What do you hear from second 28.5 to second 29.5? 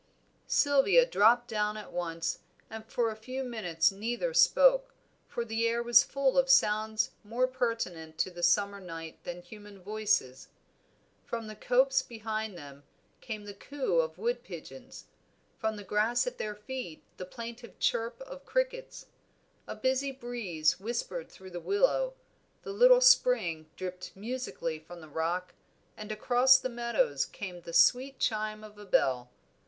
of a bell.